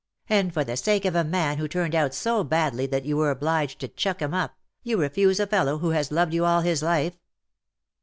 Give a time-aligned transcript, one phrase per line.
[0.25, 3.17] '^ And for the sake of a man who turned out so badly that you
[3.17, 6.61] were obliged to chuck him up, you refuse a fellow who has loved you all
[6.61, 7.19] his life.''